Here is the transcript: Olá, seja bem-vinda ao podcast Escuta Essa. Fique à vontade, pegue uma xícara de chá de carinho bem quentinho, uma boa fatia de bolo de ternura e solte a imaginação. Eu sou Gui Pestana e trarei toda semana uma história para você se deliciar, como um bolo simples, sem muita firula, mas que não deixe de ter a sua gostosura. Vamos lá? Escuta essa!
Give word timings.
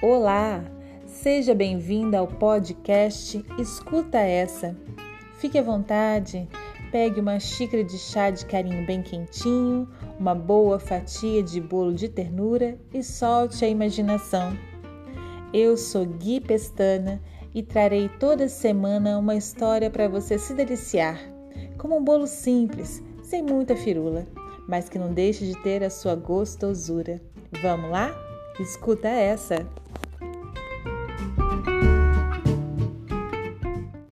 Olá, 0.00 0.64
seja 1.06 1.56
bem-vinda 1.56 2.20
ao 2.20 2.28
podcast 2.28 3.44
Escuta 3.58 4.18
Essa. 4.18 4.76
Fique 5.38 5.58
à 5.58 5.62
vontade, 5.62 6.48
pegue 6.92 7.18
uma 7.18 7.40
xícara 7.40 7.82
de 7.82 7.98
chá 7.98 8.30
de 8.30 8.46
carinho 8.46 8.86
bem 8.86 9.02
quentinho, 9.02 9.88
uma 10.16 10.36
boa 10.36 10.78
fatia 10.78 11.42
de 11.42 11.60
bolo 11.60 11.92
de 11.92 12.08
ternura 12.08 12.78
e 12.94 13.02
solte 13.02 13.64
a 13.64 13.68
imaginação. 13.68 14.56
Eu 15.52 15.76
sou 15.76 16.06
Gui 16.06 16.40
Pestana 16.42 17.20
e 17.52 17.60
trarei 17.60 18.08
toda 18.20 18.48
semana 18.48 19.18
uma 19.18 19.34
história 19.34 19.90
para 19.90 20.06
você 20.06 20.38
se 20.38 20.54
deliciar, 20.54 21.18
como 21.76 21.96
um 21.96 22.04
bolo 22.04 22.28
simples, 22.28 23.02
sem 23.20 23.42
muita 23.42 23.74
firula, 23.74 24.28
mas 24.68 24.88
que 24.88 24.96
não 24.96 25.12
deixe 25.12 25.44
de 25.44 25.60
ter 25.60 25.82
a 25.82 25.90
sua 25.90 26.14
gostosura. 26.14 27.20
Vamos 27.60 27.90
lá? 27.90 28.27
Escuta 28.60 29.08
essa! 29.08 29.66